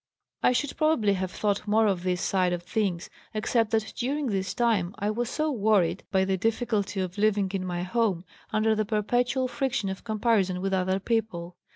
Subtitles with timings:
[0.41, 4.55] "I should probably have thought more of this side of things except that during this
[4.55, 8.83] time I was so worried by the difficulty of living in my home under the
[8.83, 11.55] perpetual friction of comparison with other people.